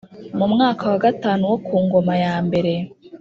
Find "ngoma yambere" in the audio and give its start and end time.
1.85-2.73